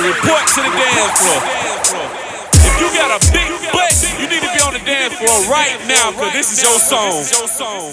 [0.00, 1.40] to report to the dance floor.
[2.56, 5.76] If you got a big butt, you need to be on the dance floor right
[5.86, 7.90] now, because this is your song.